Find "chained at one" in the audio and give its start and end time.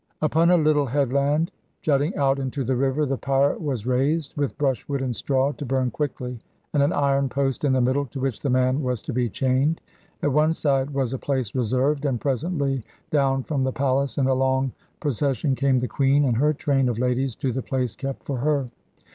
9.29-10.53